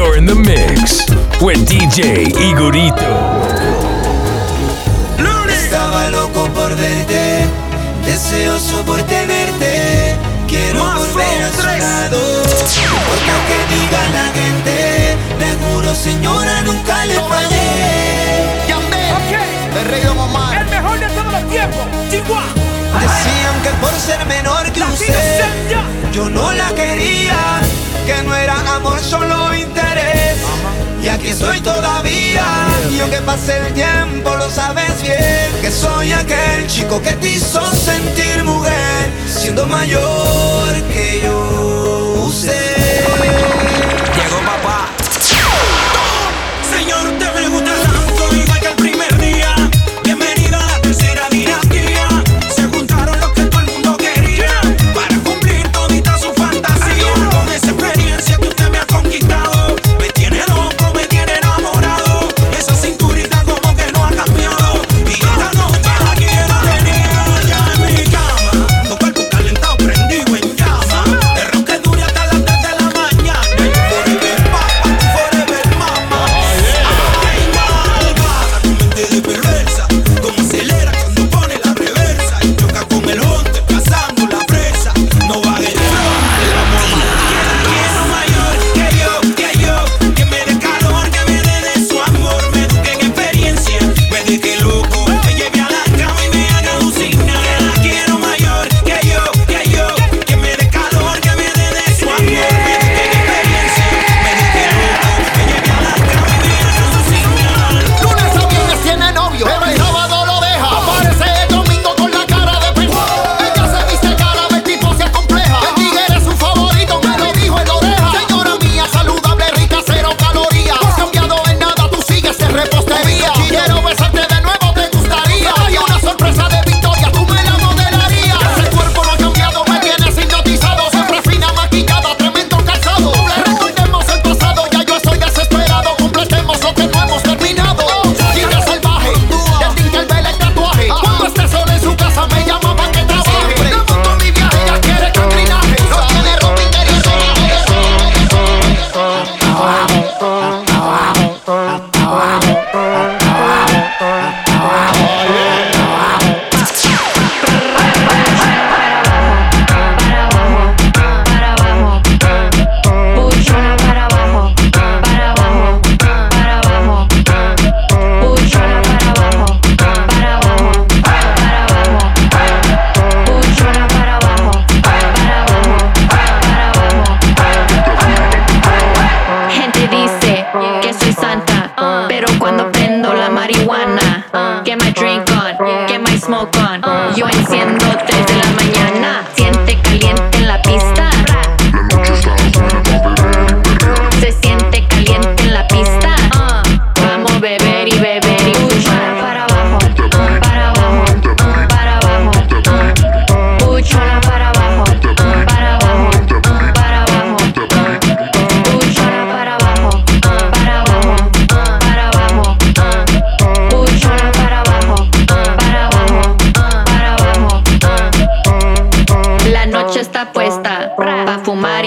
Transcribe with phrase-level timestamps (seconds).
[0.00, 1.04] You're in the mix
[1.42, 3.12] with DJ Igorito.
[5.46, 7.44] Estaba loco por verte,
[8.06, 10.16] deseoso por tenerte.
[10.48, 12.18] Quiero volver a su lado,
[13.08, 17.68] porque aunque diga la gente, te juro señora nunca le fallé.
[19.80, 20.60] El rey de mamá.
[20.60, 22.69] El mejor de todos los tiempos, Chihuahua.
[22.98, 25.44] Decían que por ser menor que usted,
[26.12, 27.60] yo no la quería,
[28.06, 30.38] que no era amor solo interés.
[31.02, 32.44] Y aquí estoy todavía,
[32.90, 37.60] y aunque pase el tiempo lo sabes bien, que soy aquel chico que te hizo
[37.72, 43.59] sentir mujer, siendo mayor que yo usted.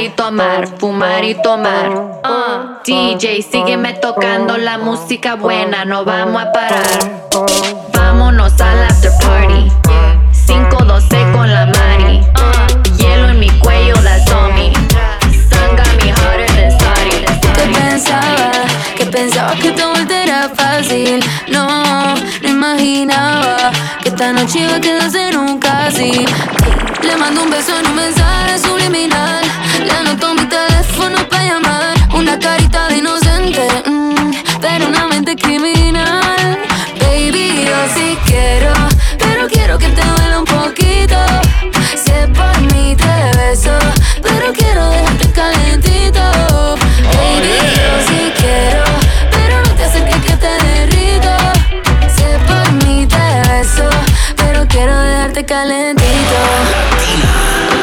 [0.03, 1.89] Y tomar, fumar y tomar.
[1.89, 7.29] Uh, DJ, sígueme tocando la música buena, no vamos a parar.
[7.93, 9.71] Vámonos al after party.
[10.45, 12.19] 512 con la Mari.
[12.19, 14.73] Uh, hielo en mi cuello, on me.
[15.31, 17.23] Sun got me hotter than Saudi.
[17.53, 18.51] que pensaba,
[18.97, 21.23] que pensaba que todo era fácil.
[21.47, 23.62] No, no imaginaba
[24.23, 26.11] esta noche iba a quedarse en un casi.
[27.01, 29.43] Le mando un beso en un mensaje subliminal.
[29.83, 31.93] Le anoto mi teléfono para llamar.
[32.15, 34.31] Una carita de inocente, mm,
[34.61, 36.57] pero una mente criminal.
[37.01, 38.12] Baby, yo sí
[55.45, 56.39] calentito.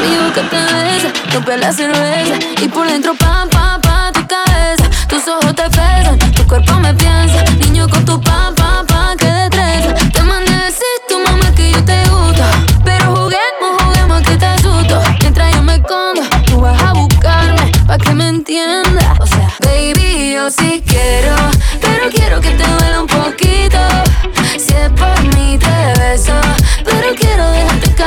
[0.03, 4.89] Digo que atraviesa, rompe la cerveza y por dentro pam, pam, pam, tu cabeza.
[5.07, 7.43] Tus ojos te pesan, tu cuerpo me piensa.
[7.59, 9.93] Niño con tu pam, pam, pam, que destreza.
[10.11, 12.43] Te mandé decir tu mamá que yo te gusto.
[12.83, 15.01] Pero juguemos, juguemos que te asusto.
[15.21, 19.15] Mientras yo me escondo, tú vas a buscarme pa' que me entienda.
[19.19, 21.35] O sea, baby, yo sí quiero,
[21.81, 23.79] pero quiero que te duela un poquito.
[24.57, 26.50] Si es por mí, te beso.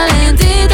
[0.06, 0.73] talented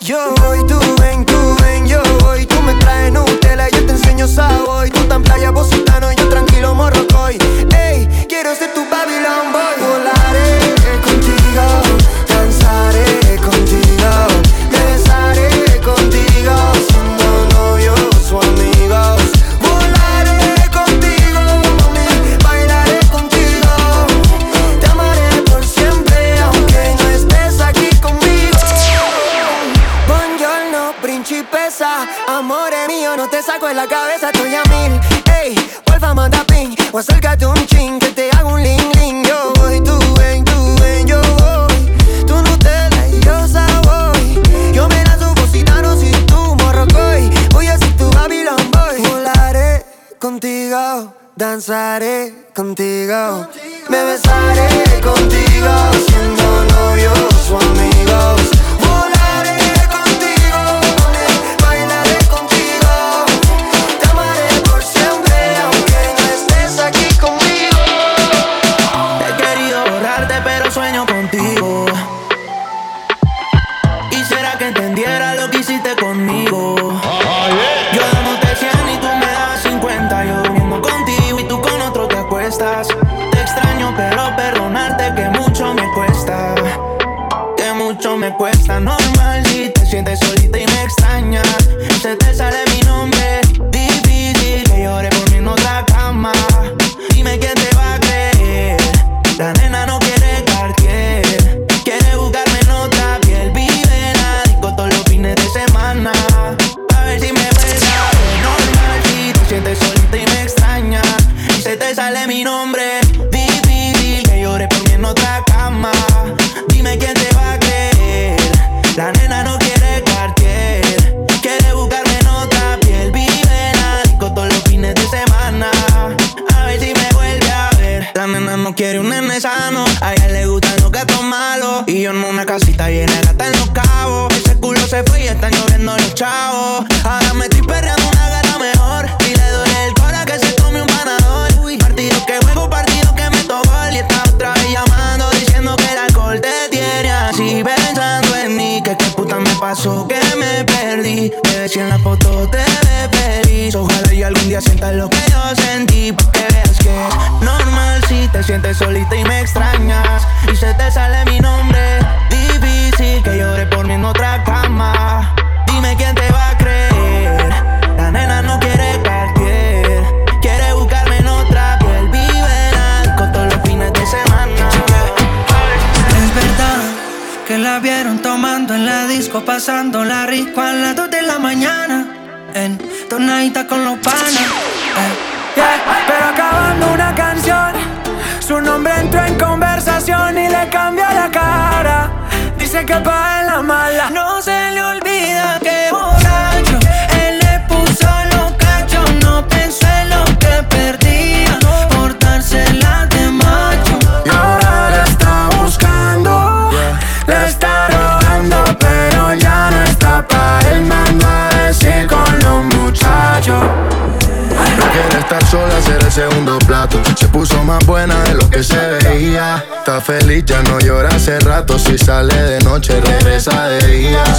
[0.00, 2.46] Yo voy, tú ven, tú ven, yo voy.
[2.46, 4.88] Tú me traes Nutella, yo te enseño Savoy.
[4.90, 7.36] Tú tan playa, vos sultano, yo tranquilo morrocoy.
[7.76, 9.86] Ey, quiero ser tu Babylon Boy.
[9.86, 11.85] Volaré contigo.
[33.66, 35.00] pues la cabeza tuya mil.
[35.42, 39.24] Ey, porfa, manda ping, o acércate un ching, que te hago un ling ling.
[39.24, 42.24] Yo voy, tú ven, tú ven, yo voy.
[42.28, 44.40] Tú Nutella y yo Savoy.
[44.72, 47.28] Yo me lanzo cocinando si tú morrocoy.
[47.54, 49.02] Voy a ser tu Babylon Boy.
[49.08, 49.84] Volaré
[50.20, 53.48] contigo, danzaré contigo.
[53.48, 53.88] contigo.
[53.88, 55.72] Me besaré contigo,
[56.06, 58.55] siendo novios o amigos.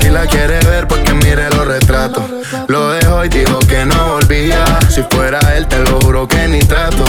[0.01, 2.23] Si la quiere ver, pues que mire los retratos.
[2.67, 4.65] Lo dejó y dijo que no volvía.
[4.89, 7.05] Si fuera él, te lo juro que ni trato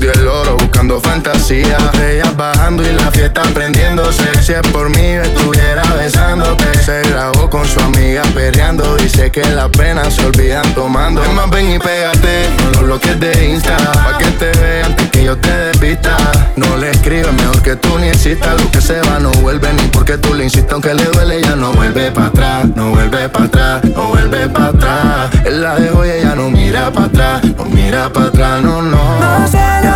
[0.00, 1.76] mordió el oro buscando fantasía.
[1.78, 4.24] Botellas bajando y la fiesta prendiéndose.
[4.42, 6.64] Si es por mí, estuviera besándote.
[6.82, 8.96] Se grabó con su amiga perreando.
[8.96, 11.22] Dice que las penas se olvidan tomando.
[11.22, 13.76] Es más, ven y pégate con los bloques de Insta.
[13.76, 16.16] Pa' que te vean antes que yo te despista.
[16.56, 18.60] No le escribas, mejor que tú ni existas.
[18.60, 20.72] Lo que se va no vuelve ni porque tú le insistas.
[20.72, 22.64] Aunque le duele, ya no vuelve para atrás.
[22.74, 25.30] No vuelve para atrás, no vuelve para atrás.
[25.44, 27.44] Él la dejó y ella no mira para atrás.
[27.44, 28.80] No mira para atrás, no.
[28.80, 29.89] no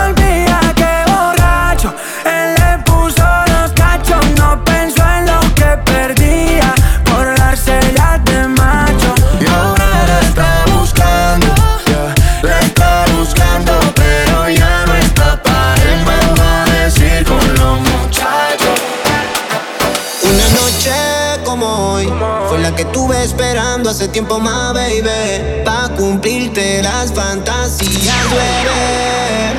[23.94, 25.62] hace tiempo más, baby.
[25.64, 28.12] Pa' cumplirte las fantasías.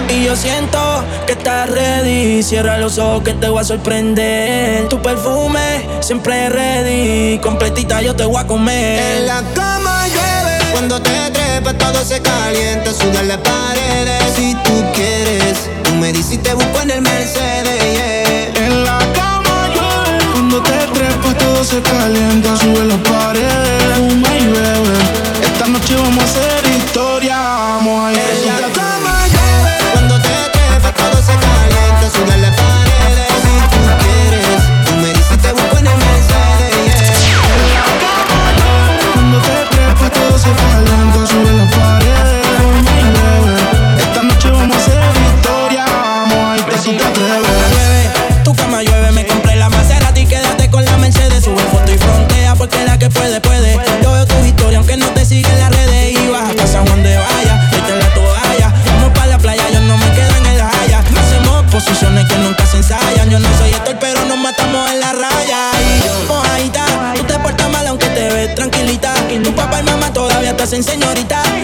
[0.10, 0.77] Y yo siento
[1.25, 2.44] que estás ready.
[2.44, 4.89] Cierra los ojos que te voy a sorprender.
[4.89, 7.39] Tu perfume siempre ready.
[7.39, 9.20] Completita yo te voy a comer.
[9.20, 10.72] En la cama llueve.
[10.74, 12.92] Cuando te trepas todo se calienta.
[12.92, 14.22] Sudan las paredes.
[14.36, 17.75] Si tú quieres, tú me dices te busco en el Mercedes
[21.75, 24.98] se calienta, sube los paredes, fuma y bebe.
[25.44, 26.64] Esta noche vamos a hacer
[70.75, 71.55] en señorita.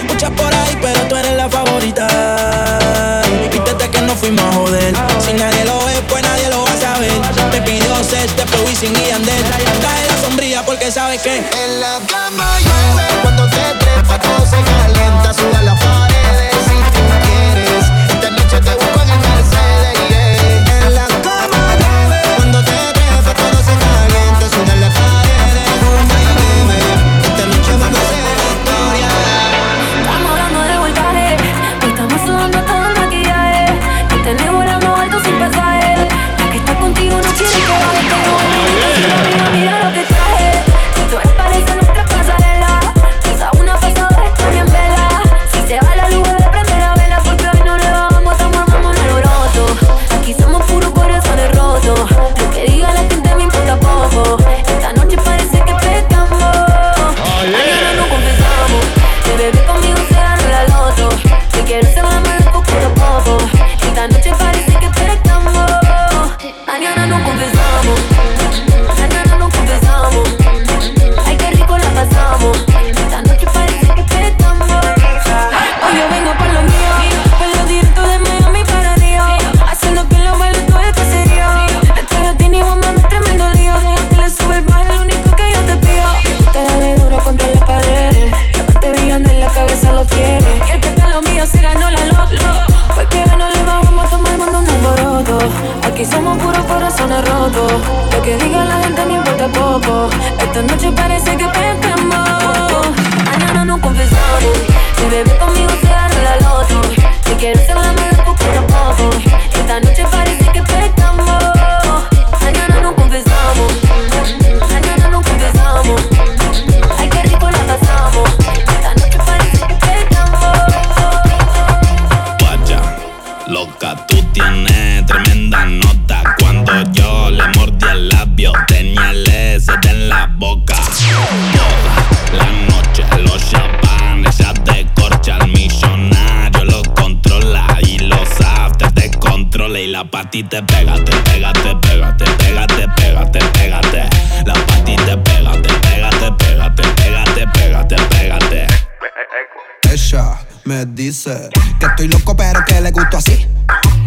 [151.80, 153.48] Que estoy loco, pero que le gusto así.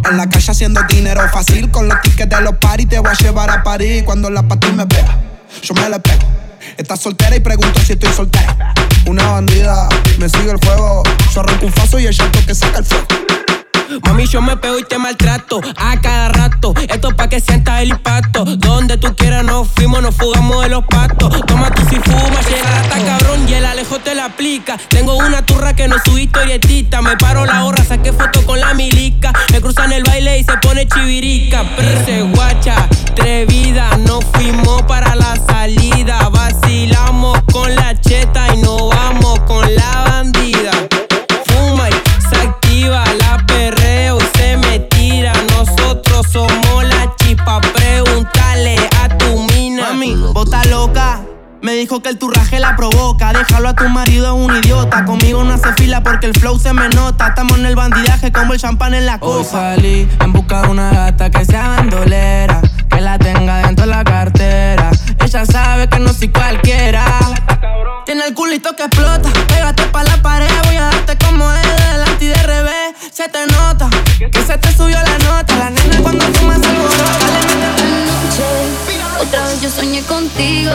[0.09, 1.71] En la calle haciendo dinero fácil.
[1.71, 4.03] Con los tickets de los party te voy a llevar a París.
[4.05, 5.19] Cuando la ti me vea,
[5.63, 6.27] yo me la pego.
[6.77, 8.75] Estás soltera y pregunto si estoy soltera.
[9.07, 9.89] Una bandida,
[10.19, 11.03] me sigue el fuego.
[11.35, 13.24] Yo arranco un faso y el llanto que saca el fuego.
[14.05, 16.75] Mami, yo me pego y te maltrato a cada rato.
[16.89, 18.45] Esto pa' que sientas el impacto.
[18.45, 21.45] Donde tú quieras nos fuimos, nos fugamos de los pactos.
[21.47, 24.77] Toma tú si fumas, llega hasta cabrón y el Alejo te la aplica.
[24.89, 27.03] Tengo una turra que no su historietita.
[27.03, 29.33] Me paro la hora, saqué foto con la milica.
[29.53, 31.65] Me cruzan el baile y se pone chivirica.
[31.77, 33.97] Perse guacha, atrevida.
[33.99, 36.29] Nos fuimos para la salida.
[36.31, 40.64] Vacilamos con la cheta y no vamos con la bandida.
[51.65, 53.33] Me dijo que el turraje la provoca.
[53.33, 55.07] Déjalo a tu marido, es un idiota.
[55.07, 57.29] Conmigo no hace fila porque el flow se me nota.
[57.29, 59.45] Estamos en el bandidaje como el champán en la Hoy copa.
[59.51, 64.05] salí en busca de una gata que sea bandolera, que la tenga dentro de la
[64.05, 64.91] cartera.
[65.25, 67.03] Ella sabe que no soy cualquiera.
[68.05, 69.31] Tiene el culito que explota.
[69.49, 69.85] Pégate
[80.07, 80.73] contigo.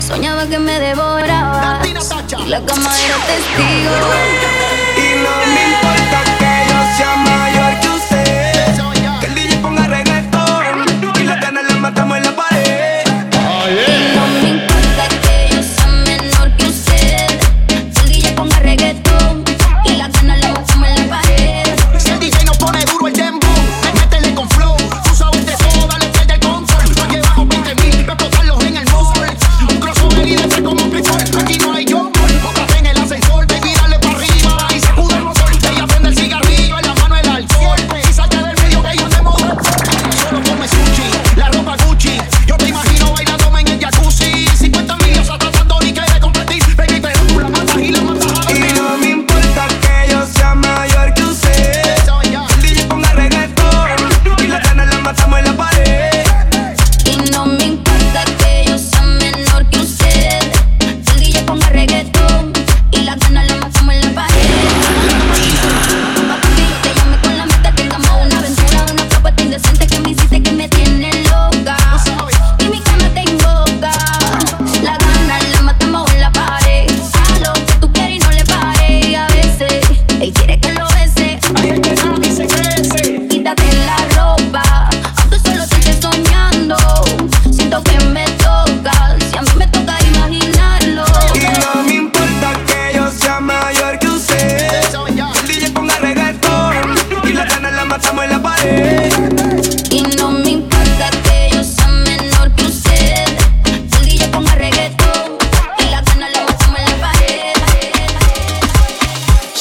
[0.00, 1.86] Soñaba que me devorabas.
[1.86, 3.94] Y la cama era testigo.
[4.96, 7.16] Y no me importa que yo sea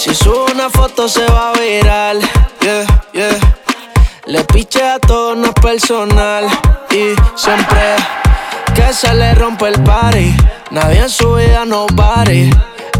[0.05, 2.19] Si subo una foto se va a viral,
[2.61, 3.39] yeah, yeah.
[4.27, 6.45] Le piche a todo, no es personal.
[6.91, 7.95] Y siempre
[8.75, 10.31] que se le rompe el party,
[10.69, 12.51] nadie en su vida no pare.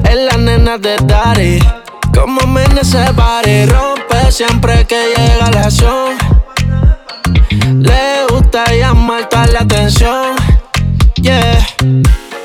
[0.04, 1.60] Es la nena de Daddy,
[2.12, 3.68] como me ese party.
[3.68, 6.18] Rompe siempre que llega la acción.
[7.82, 10.36] Le gusta llamar toda la atención,
[11.18, 11.60] yeah.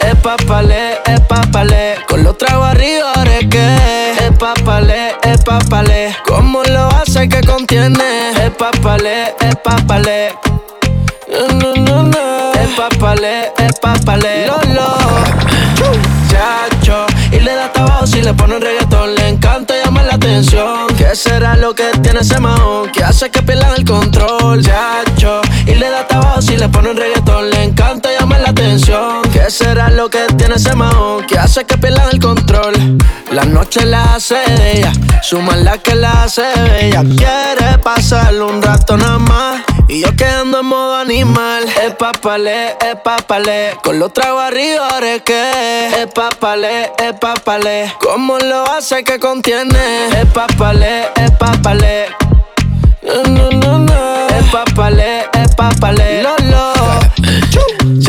[0.03, 1.97] Es papale, es papale.
[2.07, 3.13] Con los tragos arriba,
[4.21, 5.15] es que
[6.07, 6.17] es.
[6.27, 8.31] ¿Cómo lo hace que contiene?
[8.45, 10.35] Es papale, es papale.
[11.31, 12.53] No, no, no.
[12.53, 14.47] Es papale, es papale.
[14.47, 14.89] Lolo.
[16.31, 17.07] Chacho.
[17.33, 19.15] Y le da tabaco si le ponen reggaetón.
[19.15, 20.87] Le encanta llamar la atención.
[20.99, 22.91] ¿Qué será lo que tiene ese mahón?
[22.91, 24.63] Que hace que pierdan el control.
[24.63, 25.41] Chacho.
[25.67, 27.51] Y le da tabaco si le ponen reggaetón.
[27.51, 29.23] Le encanta llamar la atención.
[29.51, 31.27] ¿Qué será lo que tiene ese mahón?
[31.27, 32.73] Que hace que pierdan el control.
[33.33, 34.93] La noche la hace ella.
[35.23, 37.03] Su maldad que la hace bella.
[37.03, 39.63] Quiere pasarle un rato nada más.
[39.89, 41.65] Y yo quedando en modo animal.
[41.85, 43.77] Es papale, es papale.
[43.83, 44.89] Con los tragos arriba,
[45.25, 47.93] que es papale, es papale.
[48.01, 50.11] ¿Cómo lo hace que contiene?
[50.17, 52.07] Es papale, es papale.
[53.03, 54.29] No, no, no.
[54.29, 56.23] Es papale, es papale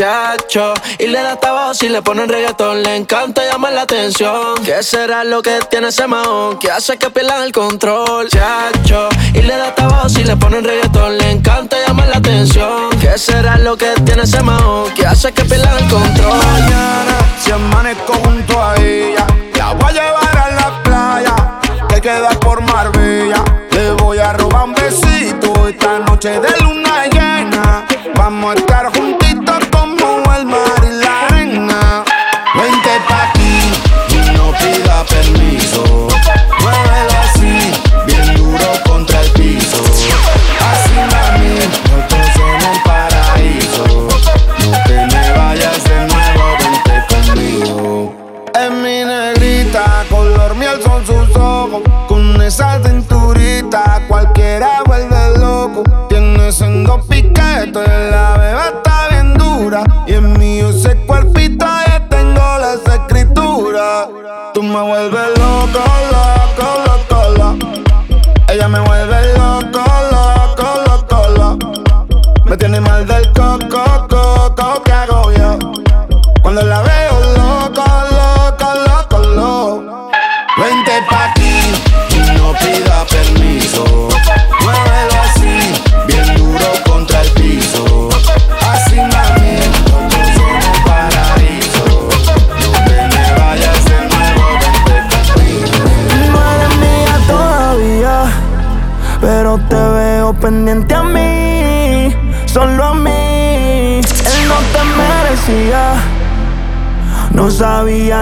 [0.02, 0.74] muchacho.
[0.98, 2.82] Y le da trabajo si le ponen reggaetón.
[2.82, 4.54] Le encanta llamar la atención.
[4.64, 6.58] ¿Qué será lo que tiene ese mahón?
[6.58, 9.08] Que hace que pierdan el control, chacho.
[9.34, 11.18] Y le da trabajo si le ponen reggaetón.
[11.18, 12.90] Le encanta llamar la atención.
[13.00, 14.90] ¿Qué será lo que tiene ese mahón?
[14.94, 16.38] Que hace que pierdan el control.
[16.38, 21.60] Mañana, si amanezco junto a ella, la voy a llevar a la playa.
[21.88, 23.44] Que queda por Marbella.
[23.70, 27.86] Le voy a robar un besito esta noche de luna llena.
[28.14, 29.31] Vamos a estar juntos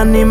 [0.05, 0.25] ni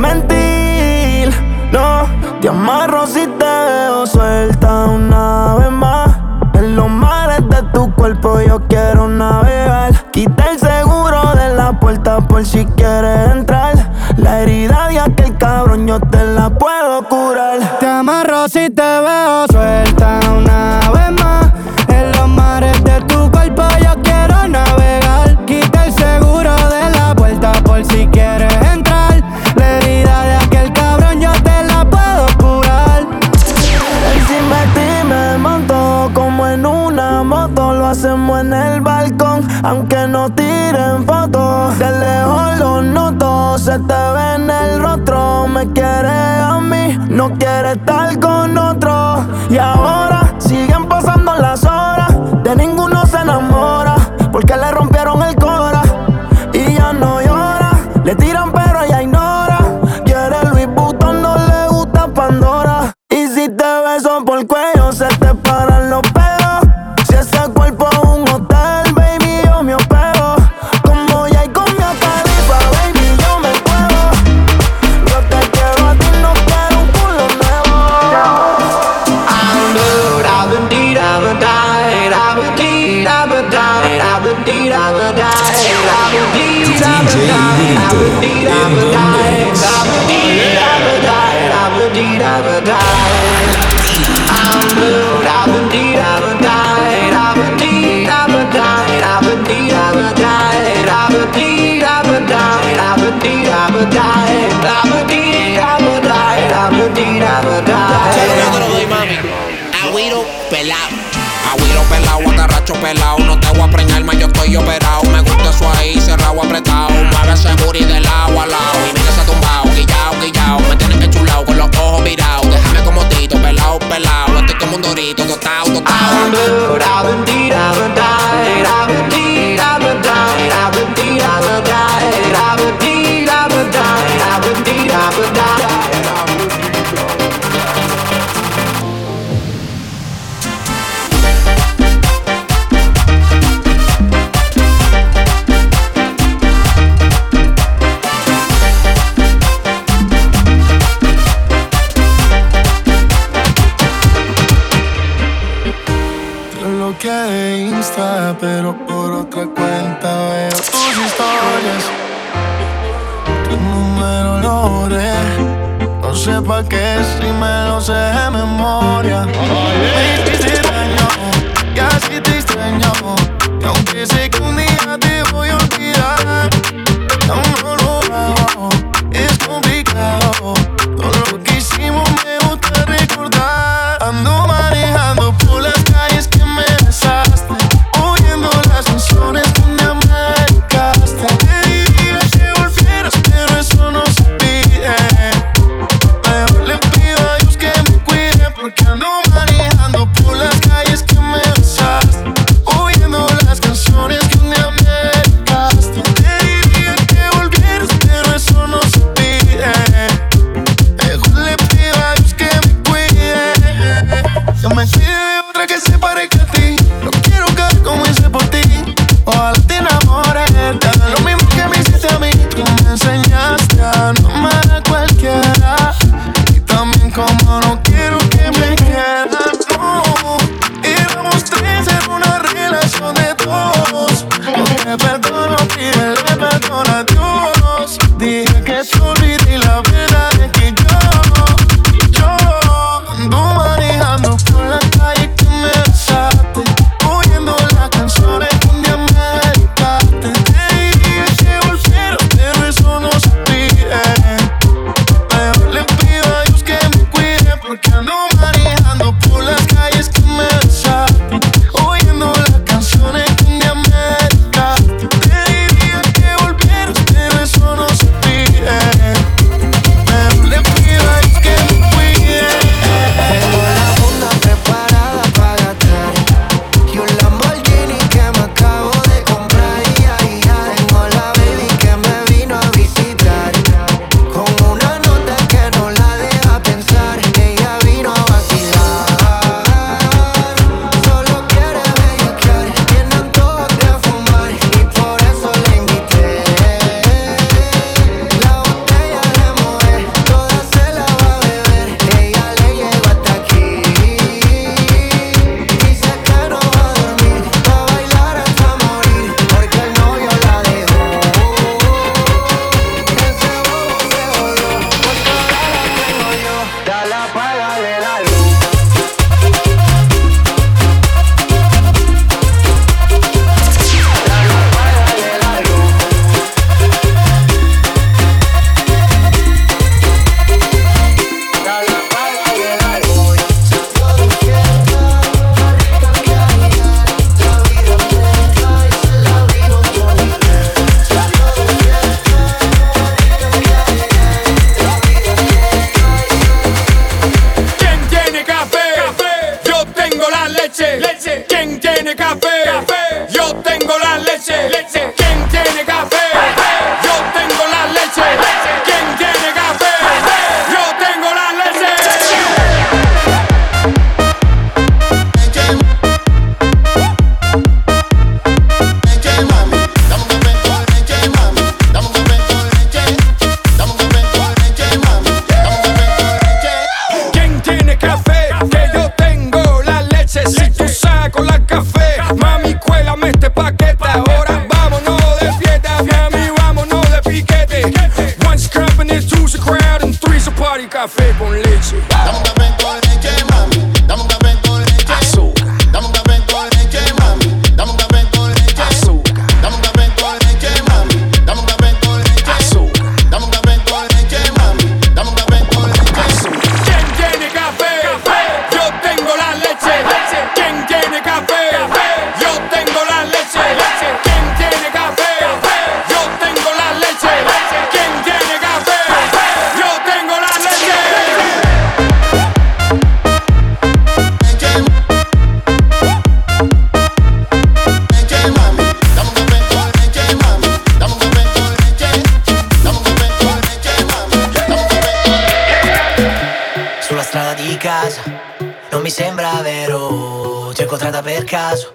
[441.50, 441.90] caso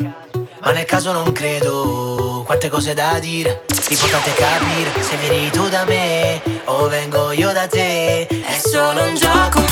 [0.59, 2.43] Ma nel caso non credo.
[2.45, 5.01] Quante cose da dire L'importante è capire.
[5.01, 9.63] Se vieni tu da me O vengo io da te È solo un gioco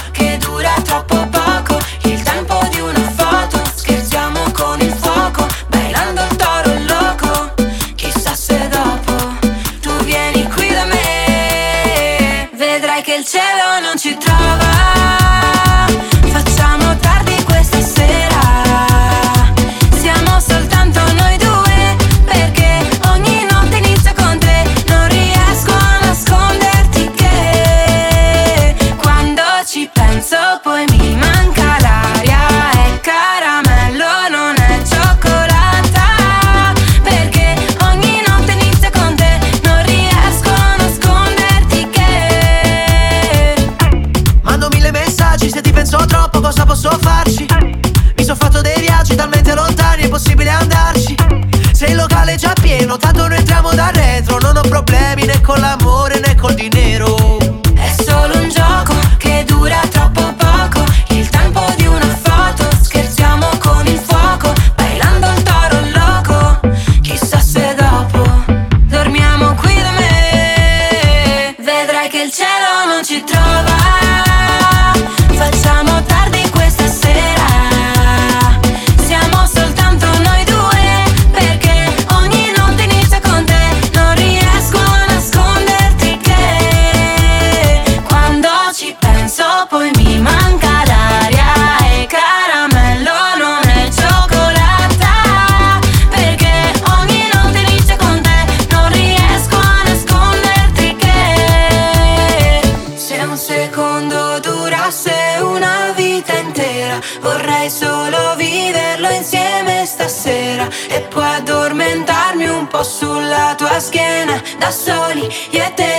[114.63, 115.92] Da soli io e te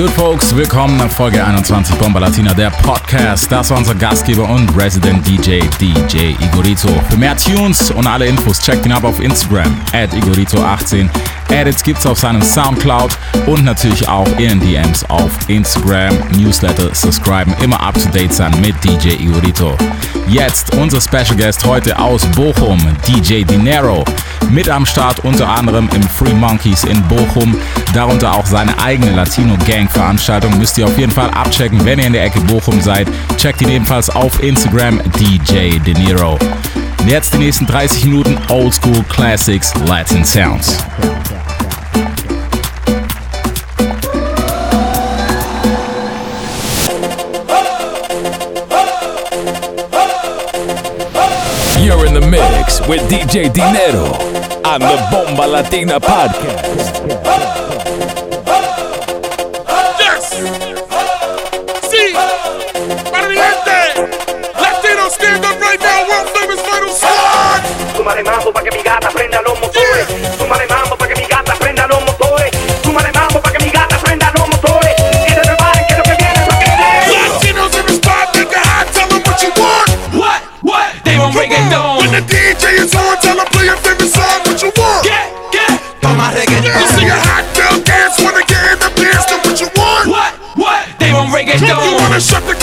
[0.00, 0.56] good, folks?
[0.56, 3.52] Willkommen nach Folge 21 Bomba Latina, der Podcast.
[3.52, 6.88] Das war unser Gastgeber und Resident DJ, DJ Igorito.
[7.10, 11.06] Für mehr Tunes und alle Infos checkt ihn ab auf Instagram, at Igorito18.
[11.50, 13.10] Edits gibt's auf seinem Soundcloud
[13.44, 16.16] und natürlich auch in DMs auf Instagram.
[16.34, 19.76] Newsletter subscriben, immer up to date sein mit DJ Igorito.
[20.28, 24.04] Jetzt unser Special Guest heute aus Bochum, DJ Dinero.
[24.48, 27.56] Mit am Start unter anderem im Free Monkeys in Bochum,
[27.92, 30.56] darunter auch seine eigene Latino Gang Veranstaltung.
[30.58, 33.08] Müsst ihr auf jeden Fall abchecken, wenn ihr in der Ecke Bochum seid.
[33.36, 36.38] Checkt ihn ebenfalls auf Instagram DJ Dinero.
[37.06, 40.84] Jetzt die nächsten 30 Minuten Old School Classics Latin Sounds.
[51.80, 54.04] You're in the mix with DJ Dinero
[54.68, 57.00] on the Bomba Latina podcast.
[59.98, 60.30] Yes.
[61.90, 62.14] Sí.
[63.10, 63.78] Para mi gente.
[64.60, 66.06] Latino stand up right now.
[66.08, 67.62] World famous Vital Squad.
[67.96, 68.70] Súmale mambo pa' que
[82.80, 84.40] playing, so I tell play a favorite song.
[84.48, 85.04] What you want?
[85.04, 86.64] Get, get, toma reggaeton.
[86.64, 90.08] You see a hot girl dance, wanna get in the dance, do what you want.
[90.08, 90.88] What, what?
[90.98, 91.68] They want reggaeton.
[91.68, 92.59] You wanna shut the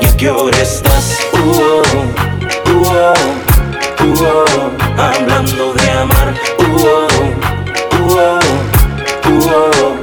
[0.00, 1.18] ¿Y a qué hora estás?
[1.32, 3.14] Uh, oh, uh,
[4.00, 6.34] oh, uh, oh, hablando de amar.
[6.58, 7.06] Uh, oh,
[7.98, 8.40] uh,
[9.24, 9.95] oh, uh, oh.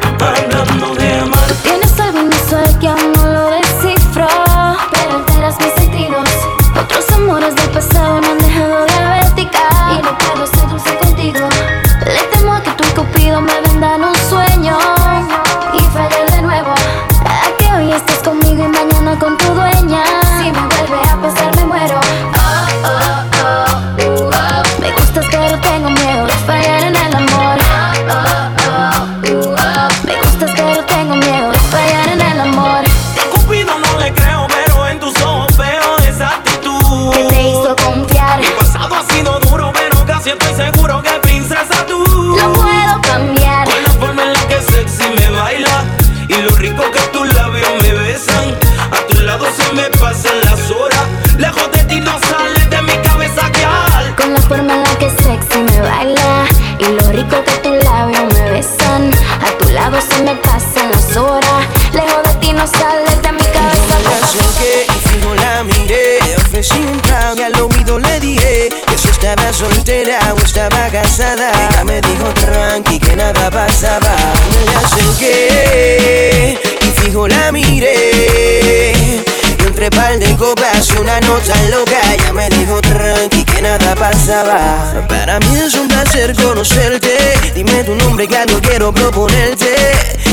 [79.83, 81.99] entre de copas una noche loca.
[82.13, 87.17] Ella me dijo tranqui que nada pasaba Para mí es un placer conocerte.
[87.53, 89.75] Dime tu nombre que algo quiero proponerte.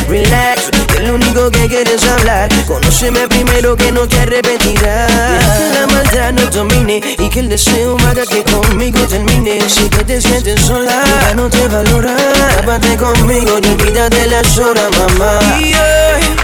[0.09, 2.49] Relax, que es lo único que quieres hablar.
[2.67, 5.11] Conóceme primero que no te arrepentirás.
[5.11, 9.69] Que la maldad no domine y que el deseo haga que conmigo termine.
[9.69, 12.15] Si que te sientes sola, ya no te valora.
[12.57, 15.59] Tápate conmigo y olvídate las horas, mamá.
[15.59, 16.37] Y hoy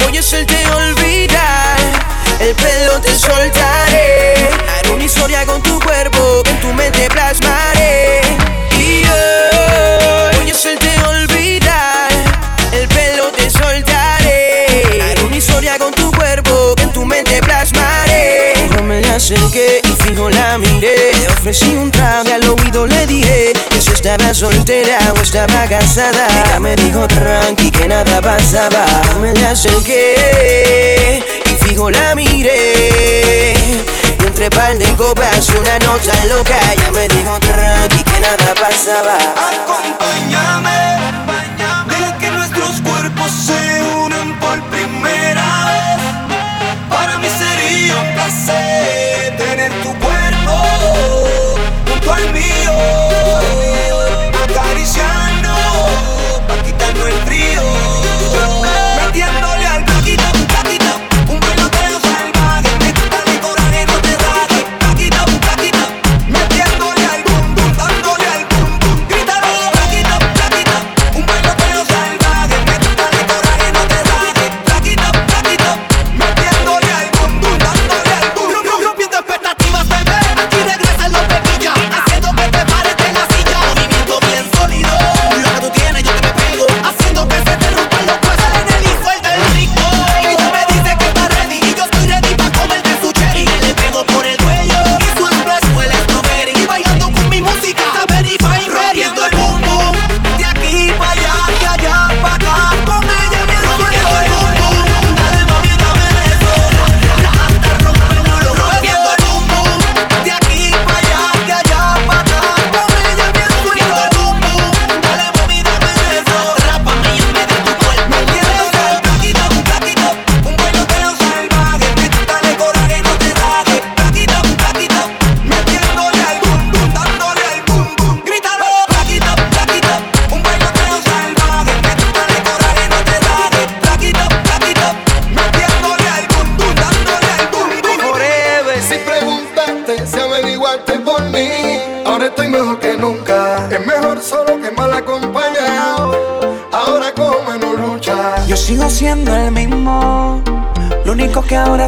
[0.00, 1.97] voy a hacerte olvidar
[2.40, 4.34] el pelo te soltaré.
[4.68, 8.20] Haré una historia con tu cuerpo que en tu mente plasmaré.
[8.78, 12.10] Y yo voy a hacerte olvidar,
[12.72, 14.66] el pelo te soltaré.
[15.02, 18.54] Haré una historia con tu cuerpo que en tu mente plasmaré.
[18.76, 21.12] Yo me la acerqué y fijo la miré.
[21.20, 26.28] Le ofrecí un trago al oído, le dije que si estaba soltera o estaba casada.
[26.46, 28.86] Ella me dijo tranqui que nada pasaba.
[29.12, 31.47] Yo me la acerqué
[31.86, 33.54] la miré.
[34.20, 39.16] Y entre par de copas una nota loca, ya me dijo tranqui que nada pasaba.
[39.52, 40.80] Acompáñame,
[41.88, 46.00] deja que nuestros cuerpos se unan por primera vez.
[46.90, 50.54] Para mí sería un placer tener tu cuerpo
[51.88, 52.72] junto al mío,
[54.44, 55.54] acariciando,
[56.48, 57.87] pa' quitarnos el frío.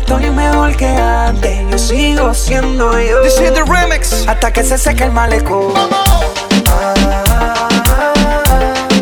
[0.01, 1.71] estoy mejor que antes.
[1.71, 3.23] Yo sigo siendo yo.
[3.23, 4.27] This is the remix.
[4.27, 5.73] Hasta que se seque el malecón.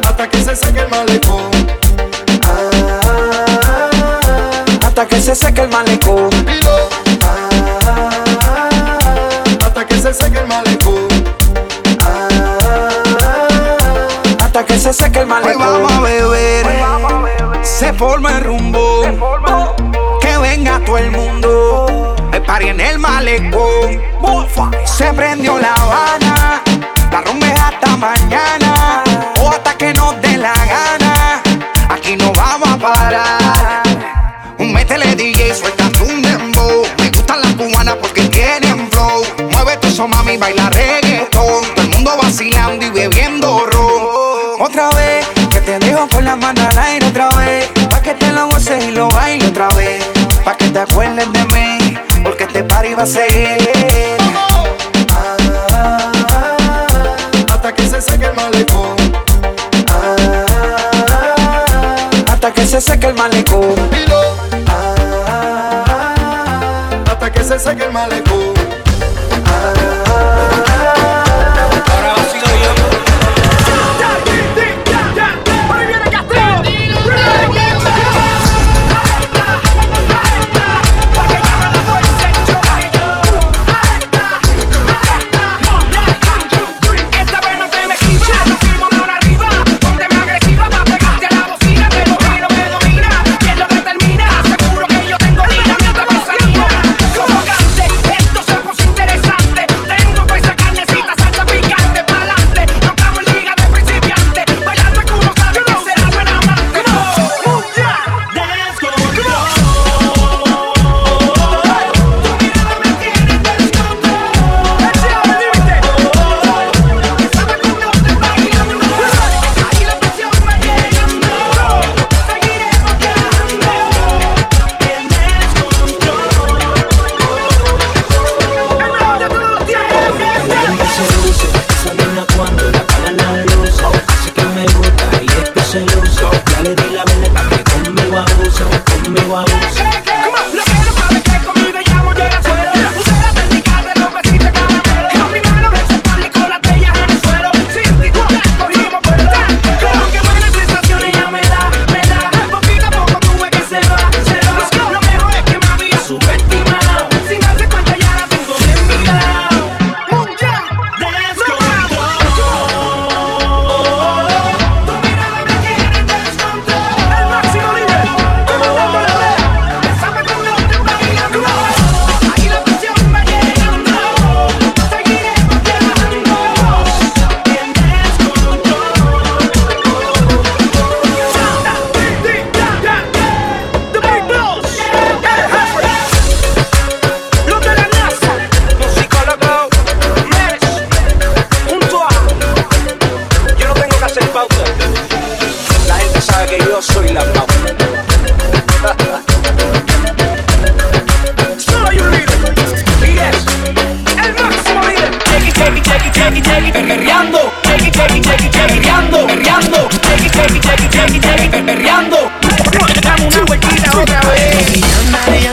[0.07, 1.49] Hasta que se seque el malecón.
[4.83, 6.31] hasta que se seque el malecón.
[9.65, 11.09] hasta que se seque el malecón.
[14.41, 15.63] hasta que se seque el malecón.
[15.63, 16.67] Hoy vamos a beber.
[16.67, 17.65] Hoy vamos a beber.
[17.65, 18.58] Se forma el rumbo
[20.89, 22.17] todo el mundo.
[22.33, 24.01] Me paré en el malecón.
[24.87, 26.28] Se prendió la habana.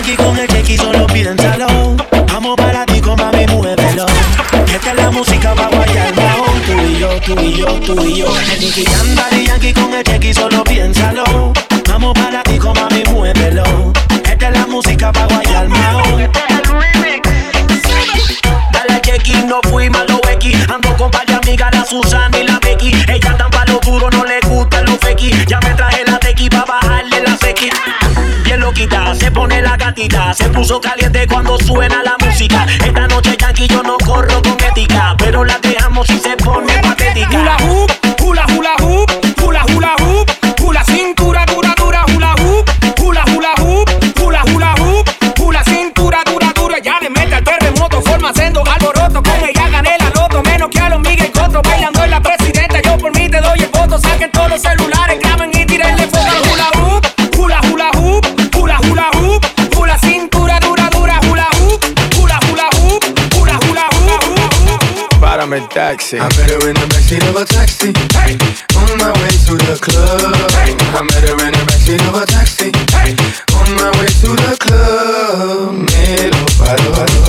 [0.07, 0.47] Y con el
[0.77, 1.95] solo.
[2.27, 3.01] Vamos para ti.
[4.73, 6.61] Esta es la música pa' guayar bajón.
[6.67, 8.27] Tú y yo, tú y yo, tú y yo.
[9.61, 11.53] Y con el chequi, solo piénsalo.
[11.87, 12.59] Vamos para ti
[21.95, 22.91] Susan y la Becky.
[23.07, 25.31] Ella tan pa' lo duro, no le gusta lo feki.
[25.47, 27.69] Ya me traje la tequi pa' bajarle la sequi.
[28.43, 30.33] Bien lo loquita, se pone la gatita.
[30.33, 32.65] Se puso caliente cuando suena la música.
[32.85, 33.95] Esta noche, Yankee, yo no
[65.75, 66.17] taxi.
[66.17, 67.91] I met her in the backseat of a taxi.
[68.15, 68.39] Hey.
[68.79, 70.23] On my way to the club.
[70.55, 70.71] Hey.
[70.71, 72.71] I met her in the backseat of a taxi.
[72.95, 73.11] Hey.
[73.59, 75.75] On my way to the club.
[75.75, 77.24] Me lo paro, paro.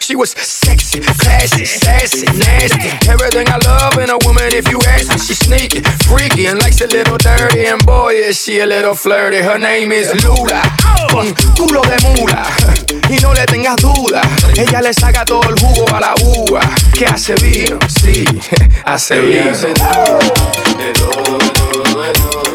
[0.00, 2.90] She was sexy, classy, sassy, nasty.
[3.08, 5.18] Everything I love in a woman, if you ask me.
[5.18, 7.66] She sneaky, freaky, and likes a little dirty.
[7.66, 9.38] And boy, is she a little flirty.
[9.38, 10.62] Her name is Lula,
[11.10, 12.44] con culo de mula.
[13.10, 14.22] Y no le tengas duda,
[14.56, 16.60] ella le saca todo el jugo a la uva.
[16.92, 18.24] Que hace vino, sí,
[18.84, 19.52] hace vino.
[19.52, 20.18] De todo,
[20.78, 22.51] de todo, de todo.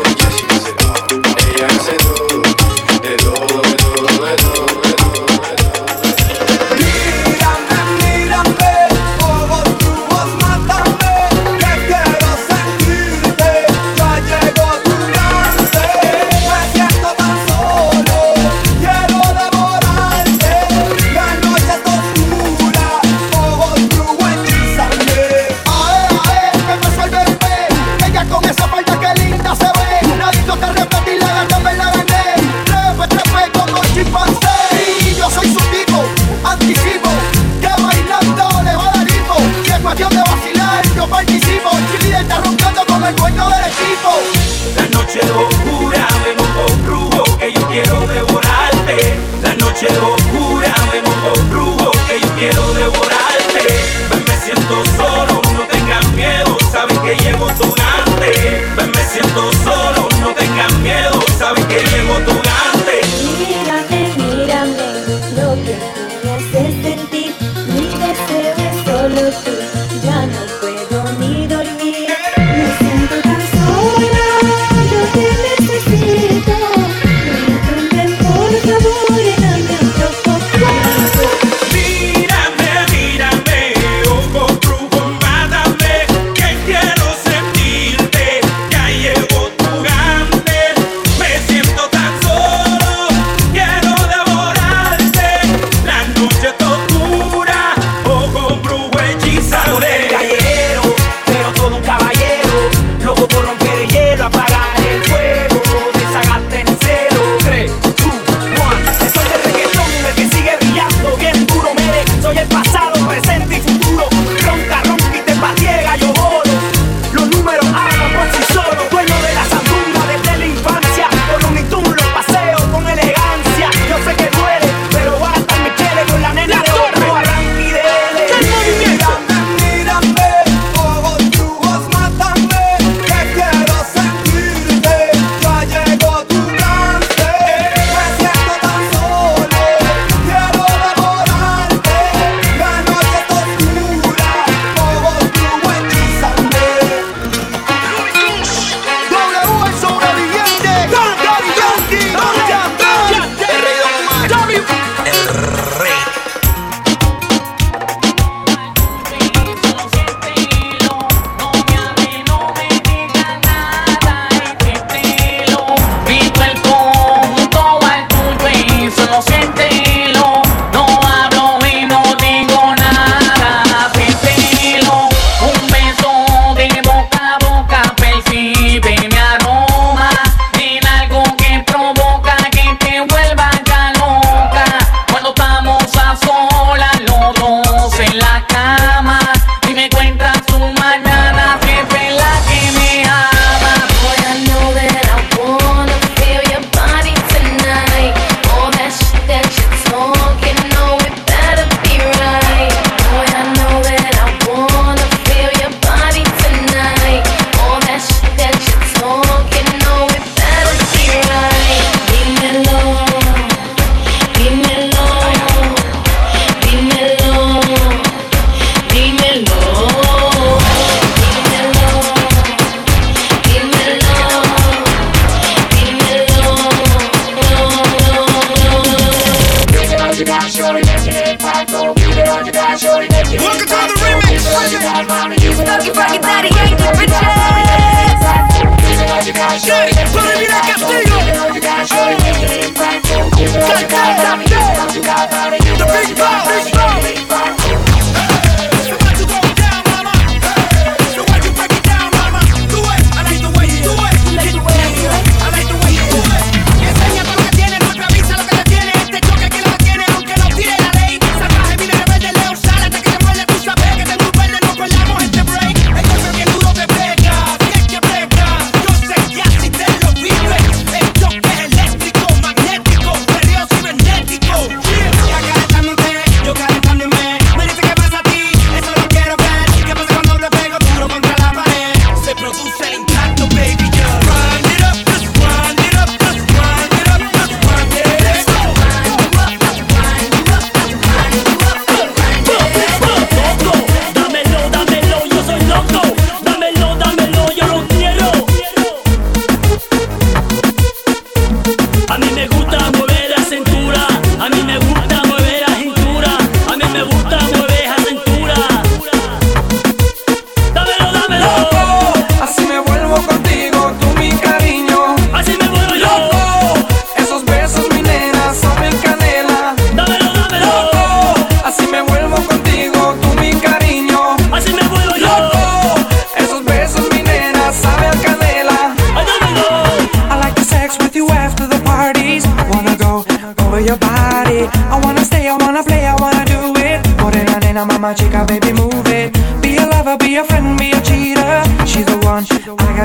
[62.25, 62.46] todo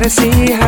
[0.05, 0.62] I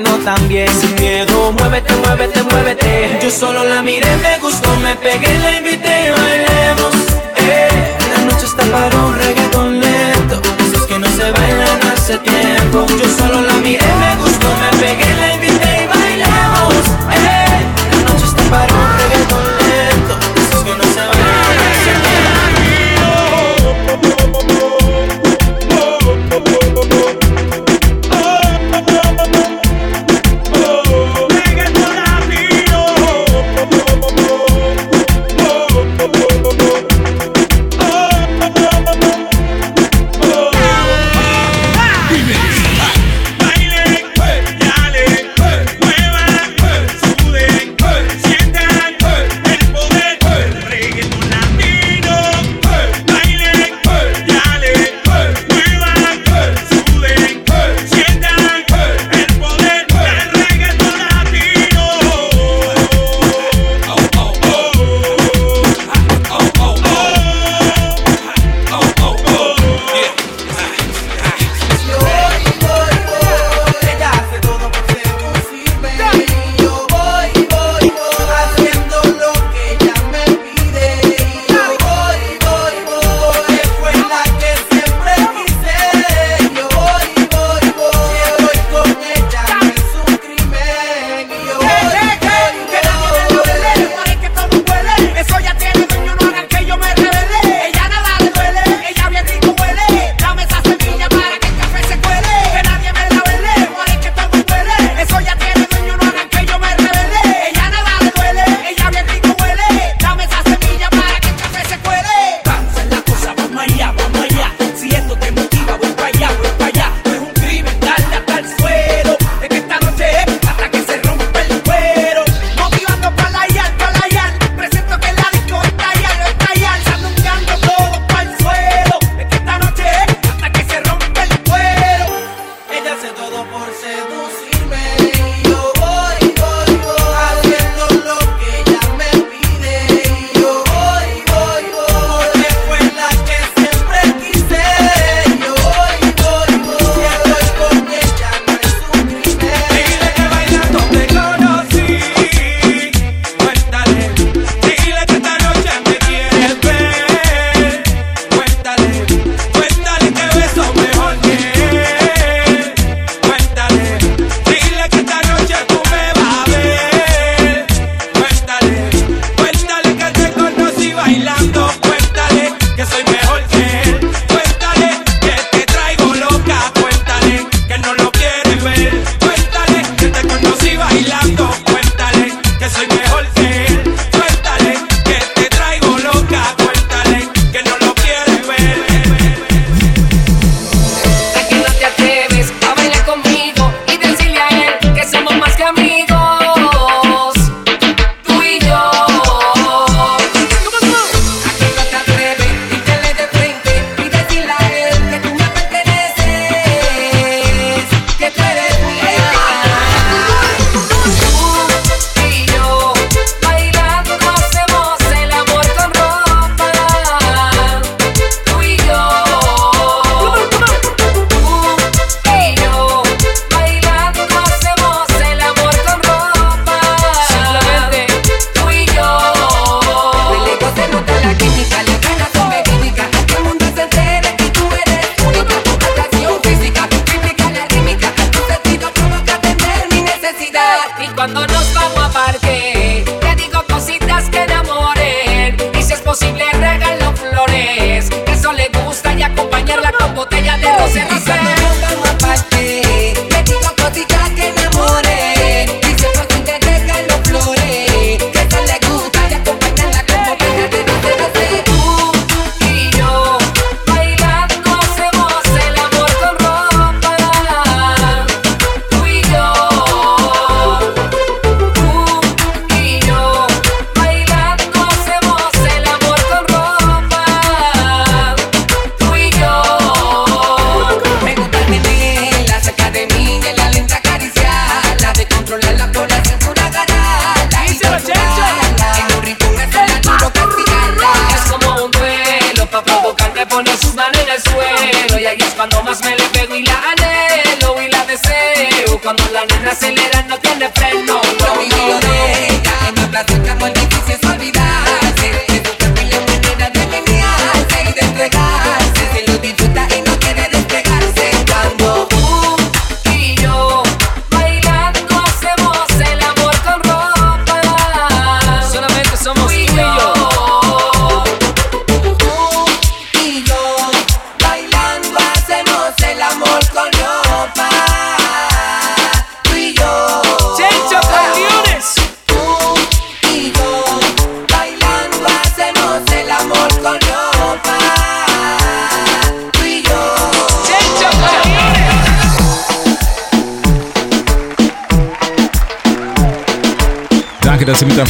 [0.00, 0.68] no tan bien?
[0.80, 3.18] Sin miedo, muévete, muévete, muévete.
[3.22, 6.94] Yo solo la miré, me gustó, me pegué, la invité bailemos.
[7.36, 7.96] Eh.
[8.12, 10.42] La noche está para un reggaeton lento.
[10.66, 12.86] Esos que no se bailan hace tiempo.
[12.88, 15.34] Yo solo la miré, me gustó, me pegué, la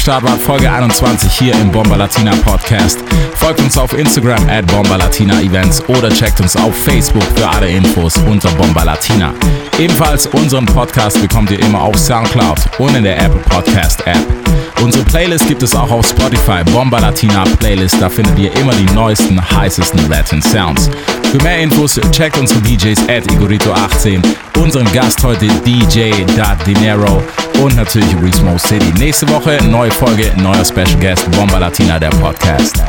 [0.06, 0.40] Start wart.
[0.40, 3.00] Folge 21 hier im Bomba Latina Podcast.
[3.34, 7.68] Folgt uns auf Instagram at Bomba Latina Events oder checkt uns auf Facebook für alle
[7.68, 9.34] Infos unter Bomba Latina.
[9.80, 14.24] Ebenfalls unseren Podcast bekommt ihr immer auf Soundcloud und in der Apple Podcast App.
[14.80, 18.00] Unsere Playlist gibt es auch auf Spotify, Bomba Latina Playlist.
[18.00, 20.88] Da findet ihr immer die neuesten, heißesten Latin Sounds.
[21.36, 24.22] Für mehr Infos checkt unsere DJs at Igorito18,
[24.58, 26.12] unseren Gast heute DJ
[26.66, 27.22] Dinero
[27.62, 28.90] und natürlich Resmo City.
[28.96, 32.82] Nächste Woche neue Folge, neuer Special Guest, Bomba Latina, der Podcast.